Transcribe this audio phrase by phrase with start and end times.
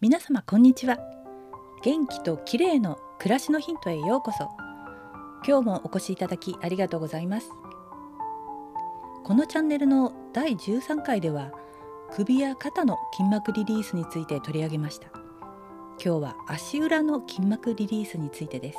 [0.00, 0.96] 皆様こんにちは。
[1.82, 4.48] 元気と綺麗の暮らしのヒントへようこそ。
[5.44, 7.50] 今日もお越しいただきありがとうございます。
[9.24, 11.50] このチャンネルの第13回では
[12.12, 15.08] 首や肩の筋膜リリースについて取り上げました。
[15.08, 18.78] 今日は足裏の筋膜リリースについてです。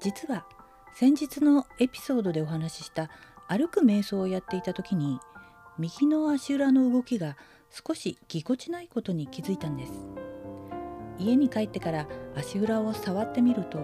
[0.00, 0.46] 実は
[0.94, 3.10] 先日のエピソードでお話しした
[3.48, 5.20] 歩く瞑想をやっていた時に
[5.78, 7.36] 右の足裏の動きが
[7.74, 9.92] 少しぎこちないことに気づいたんです。
[11.18, 12.06] 家に帰ってから
[12.36, 13.80] 足裏を触ってみると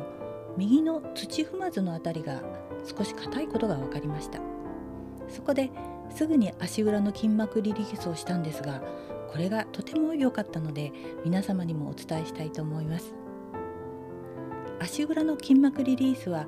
[0.56, 2.40] 右の土踏まずのあたりが
[2.84, 4.38] 少し硬いことが分かりました。
[5.28, 5.70] そこで
[6.14, 8.80] すぐに足裏の筋膜リリースをしたんですが
[9.32, 10.92] これがとても良かったので
[11.24, 13.12] 皆様にもお伝えしたいと思います。
[14.78, 16.46] 足裏の筋膜リリースは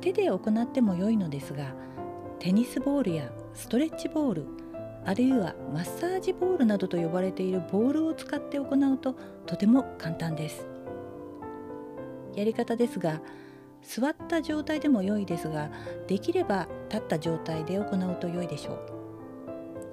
[0.00, 1.74] 手で行っても良いのですが
[2.38, 4.67] テニスボールやストレッチボール
[5.04, 9.14] あるいはマッサージボールなどと呼ばれているボールを使って行うと
[9.46, 10.66] とても簡単です。
[12.34, 13.20] やり方ですが
[13.82, 15.70] 座った状態でも良いですが
[16.06, 18.78] できれば立った状態で行うと良いでしょう。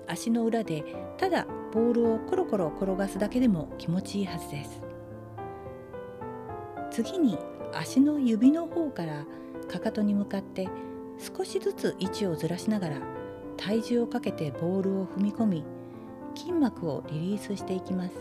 [0.07, 0.83] 足の裏で
[1.17, 4.81] ただボールをコロコロ転がすだけでも気持ちいいはずです。
[6.91, 7.37] 次に
[7.73, 9.25] 足の指の方から
[9.67, 10.67] かかとに向かって
[11.17, 13.01] 少しずつ位置をずらしながら
[13.57, 15.65] 体重をかけてボールを踏み込み
[16.35, 18.15] 筋膜をリリースしていきます。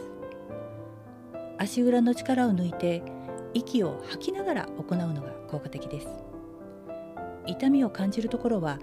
[1.58, 3.02] 足裏の力を抜いて
[3.54, 6.08] 息を吐きながら行うのが効果的です。
[7.46, 8.78] 痛みを感じるところは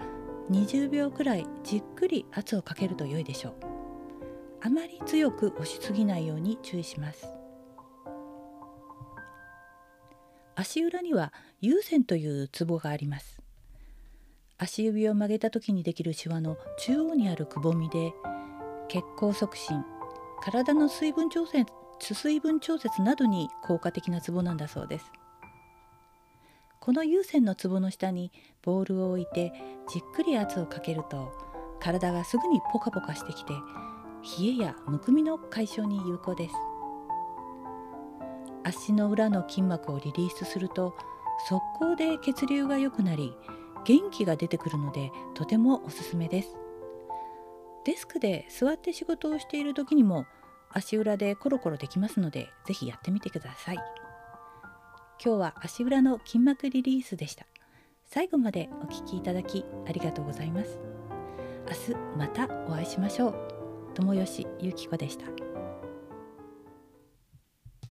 [0.49, 3.53] 20秒くらいじっくり圧をかけると良いでしょう。
[4.63, 7.27] あまり強く押しすぎないように注意します。
[10.55, 13.41] 足裏には有線というツボがあります。
[14.63, 18.13] 足指を曲げた時にできるシワの中央にあるくぼみで
[18.89, 19.83] 血行促進
[20.44, 21.66] 体の水分調節
[21.99, 25.11] 水分調節などに効果的なツボなんだそうです。
[26.79, 28.31] この有線のツボの下に
[28.63, 29.51] ボールを置いて
[29.89, 31.31] じっくり圧をかけると
[31.79, 33.53] 体がすぐにポカポカしてきて
[34.39, 36.55] 冷えやむくみの解消に有効です。
[38.63, 40.95] 足の裏の筋膜をリリースすると
[41.50, 43.33] 速攻で血流が良くなり
[43.86, 46.58] 元気が出てくるのでとてもおすすめです。
[47.86, 50.25] デスクで座って仕事をしている時にも
[50.69, 53.75] 足裏でコロコロできますのでぜひやってみてください。
[55.24, 57.46] 今日は足裏の筋膜リリースでした。
[58.06, 60.80] 最後までお聴きいただきありがとうございます。
[61.90, 63.36] 明日またお会いしましょう。
[63.94, 65.50] 友吉ゆき子でした。